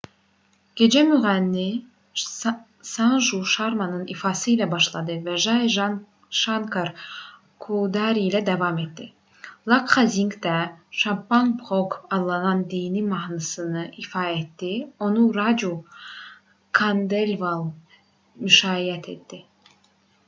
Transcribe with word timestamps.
gecə 0.79 1.01
müğənni 1.07 1.63
sanju 2.91 3.39
şarmanın 3.55 4.05
ifası 4.13 4.47
ilə 4.53 4.67
başladı 4.71 5.17
və 5.27 5.33
jai 5.43 5.67
şankar 6.37 6.87
coudari 7.65 8.23
ilə 8.29 8.41
davam 8.47 8.79
etdi 8.85 9.05
lakxa 9.73 10.03
zinq 10.15 10.33
də 10.47 10.55
chhappan 11.01 11.51
bhog 11.61 11.97
adlanan 12.19 12.63
dini 12.73 13.03
mahnısını 13.13 13.83
ifa 14.05 14.23
etdi 14.41 14.71
onu 15.09 15.27
racu 15.37 15.73
kandelval 16.81 17.61
müşayiət 18.49 19.11
etdi 19.17 19.41